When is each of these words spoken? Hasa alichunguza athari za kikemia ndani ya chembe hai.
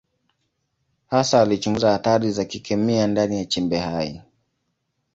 Hasa 1.07 1.41
alichunguza 1.41 1.93
athari 1.95 2.31
za 2.31 2.45
kikemia 2.45 3.07
ndani 3.07 3.37
ya 3.37 3.45
chembe 3.45 3.77
hai. 3.77 4.21